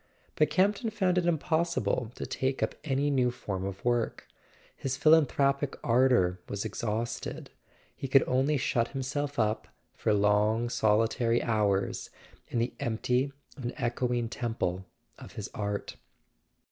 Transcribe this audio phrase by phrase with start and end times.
[0.33, 4.27] But Campton found it impossible to take up any new form of work;
[4.75, 7.51] his philanthropic ardour was exhausted.
[7.95, 12.09] He could only shut himself up, for long solitary hours,
[12.47, 14.87] in the empty and echoing temple
[15.19, 15.97] of his art.